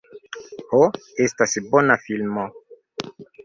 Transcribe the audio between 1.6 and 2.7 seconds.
bona filmo.